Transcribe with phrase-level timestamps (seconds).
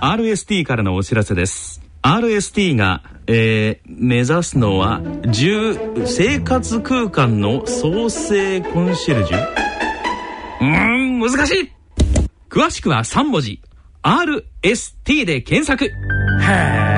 [0.00, 1.82] RST からのお知らせです。
[2.02, 9.38] RST が、えー、目指すのは10生活空間の創生コンシェルジュ？
[10.60, 11.72] うーん難しい。
[12.48, 13.60] 詳しくは3文字。
[14.02, 15.86] RST で検索。
[15.86, 16.88] へえ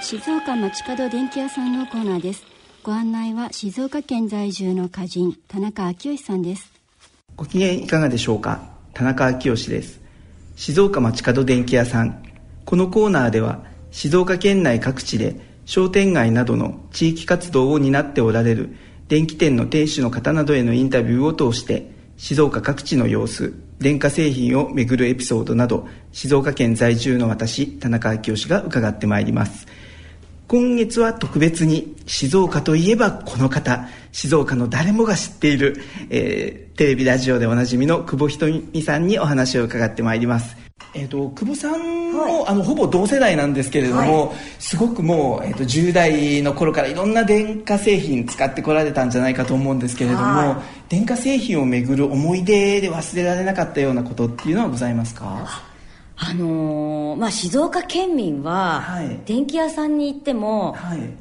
[0.00, 2.53] 静岡町角電気屋さんのコーナーです
[2.84, 6.70] ご案内は静岡県在住の歌人田中昭義さんです。
[7.34, 8.60] ご機嫌いかがでしょうか？
[8.92, 10.02] 田中昭義です。
[10.54, 12.22] 静岡町角電気屋さん。
[12.66, 18.76] このコーナーでは静岡県内各地で商店街などの地域活動を担っておられる
[19.08, 29.66] 電気店の店主の方などへのインタビューを通して静岡各地の様子電化製品をめぐるエピソードなど静岡県在住の私田中昭義が伺ってまいります。
[30.46, 33.88] 今月は特別に静岡といえばこの方。
[34.12, 35.80] 静岡の誰もが知っている、
[36.10, 40.56] えー、テレビラジオでおなじみの久保ひとみさんにお話を伺ってまいります。
[40.94, 55.73] えーと、久保さんも、はい、あのほぼ同世代なんですけれども、はい、すごくもう、えーと、10代の頃からいろんな電化製品使ってこられたんじゃないかと思うんですけれども、はい、電化製品をめぐる思い出で忘れられなかったようなことっていうのはございますか？
[56.16, 58.82] あのー、まあ、静岡県民は、
[59.26, 60.76] 電気屋さんに行っても、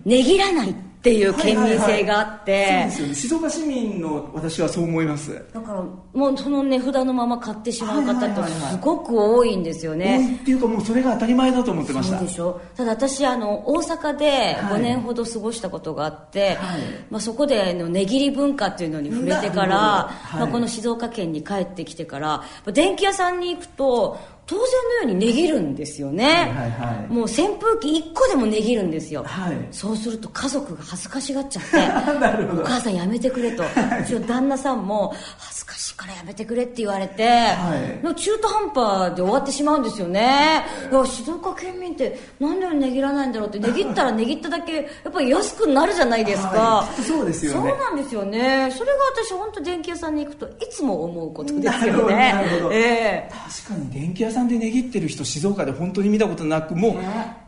[0.06, 3.36] 値切らないってっていう県民性があって、はいはいはい、そうですよね。
[3.36, 5.34] 静岡市民の私はそう思います。
[5.54, 5.84] だから
[6.14, 12.20] もうその値札のまま買ってしまう方ってすごく多いんですよね、はいはいはい、多いっていうかもうそれが当たり前だと思ってました。
[12.20, 12.62] そうでしょ。
[12.78, 24.66] ただ私あの大阪で5年ほど過ごしたことがあって、はい、まあ、そこでの値切り文化っていうのに触れてから、はい、まあ、この静岡県に帰ってきてから電気屋さんに行くと当然
[25.06, 26.96] のように値切るんですよね、はいはい。
[26.98, 31.78] はい、もう扇風機1個でも値切るんですよ、はい、そうすると家族が恥ずかしがっちゃって
[32.62, 35.62] お母さんやめてくれと、はい、うちの旦那さんも恥ず
[36.04, 47.69] からやめてくれって言われて、はい、中途半端で終わってしまうんですよね、はい、静岡県民ってなんで値切らないんだろうって値切ったら値切っただけ やっぱり安くなるじゃないですか、そうですよね。
[47.69, 48.69] そうなんですよね。
[48.78, 52.34] それが私本当電気屋さんに行くといつも思うことですよね。
[52.72, 56.94] えー、確かに電気屋さんで値切ってる人静岡で本当に見たことなくもう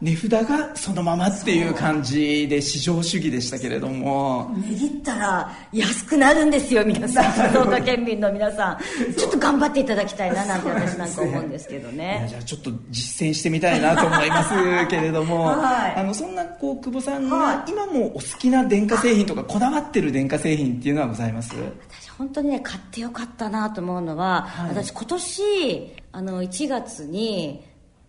[0.01, 4.53] 値札がそのままっていう感じで市場主義でしたけれども。
[4.55, 7.33] 値切ったら安くなるんですよ皆さん。
[7.51, 12.25] 静岡県民の皆さんちょっと頑張っていただきたいななんて私なんか思うんですけどね。
[12.29, 21.55] じゃあちょっと実践してみたいなと思いますけれども、 はい、あのそんなこう久保さんが今もお好きな電化製品とかこだわってる電化製品っていうのはございます？
[21.99, 27.63] 私本当にね買ってよかったなと思うのは、はい、私今年あの1月に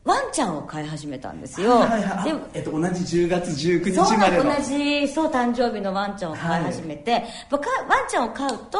[0.07, 4.45] ワンちゃんを飼い始めたんですよ、はいはいでえっと、同じ10月19日までの。
[4.45, 8.79] 同じそう誕生日のワンちゃんを飼い始めて、はい、ワンちゃんを飼うと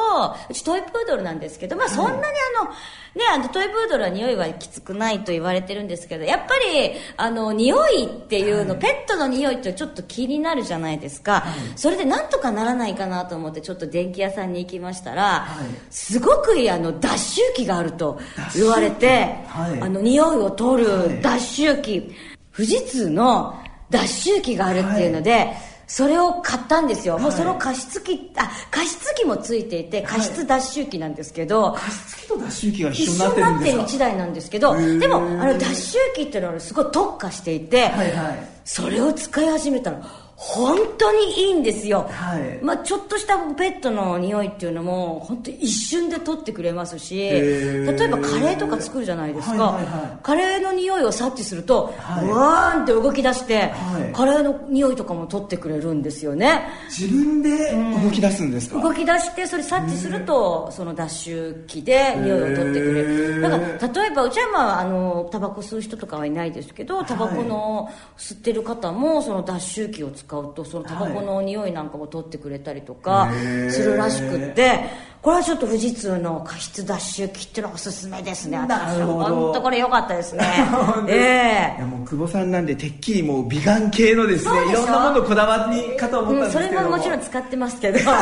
[0.49, 2.23] うちトイプードルなんですけど、まあ、そんなに
[2.61, 18.21] あの、ね、あのトイプードルは匂いはきつくないと言われてるんですけどやっぱりあの匂いっていうの、はい、ペットの匂いってちょっと気になるじゃないですか、はい、それでなんとかならないかなと思ってちょっと電気屋さんに行きましたら、はい、すごくいいあの脱臭機があると
[18.55, 22.15] 言われて、あの匂いを取る脱臭機、
[22.55, 23.59] 富士通の
[23.91, 25.53] 脱臭機があるっていうので、
[25.87, 33.77] それを買ったんですよ、はい、もうその加湿器あ加湿器もついていて加湿脱臭機なんですけど、加湿器と脱臭機が一緒になってるんですか？
[33.77, 40.03] 一緒になってる1台なんですけどでもあの脱臭機っていうのはすごい特化していて、はいはい、それを使い始めたら
[40.37, 56.69] 本当にいいんですよ、はい、まあ、ちょっとしたペットの匂いっていうのも本当一瞬で取ってくれますし例えばカレーとか作るじゃないですか、はいはいはい、カレーの匂いを察知すると、はい、わーんって動き出して、はい、カレーの匂いとかも取ってくれるんですよね。
[56.91, 57.73] 自分で
[58.05, 63.41] 動き出すんですか、うん、動き出してそれ察知するとその脱臭機で匂いを取ってくれる。
[63.41, 73.31] だから例えばうちはまああのタバコ吸う人とかはいないですけどタバコの吸ってる方もその脱臭機を使使うとそのタバコの匂いなんかも取ってくれたりとか
[73.71, 74.81] するらしくって、
[75.23, 78.59] これはちょっと富士通の加湿脱臭機っていうのはおすすめですね。
[78.59, 80.45] 私は本当これ良かったですね。
[81.09, 81.75] ええ。
[81.75, 87.99] ー、いやもう久保さんなんでてっきりもう美顔系のですねいろんなものこだわりかと思ったんですけど、うん、それももちろん使ってますけど。
[87.99, 88.13] でも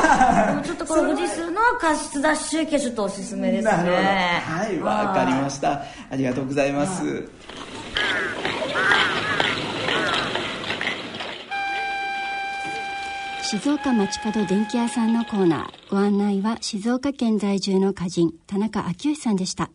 [0.62, 4.42] ちょっとこの富士通の加湿脱臭機はちょっとおすすめですね。
[4.44, 5.82] はいわかりました。
[6.10, 7.02] ありがとうございます
[13.46, 15.90] 静岡町角電気屋さんのコーナー。
[15.90, 19.70] ご案内は静岡県在住の歌人田中昭義さんでした。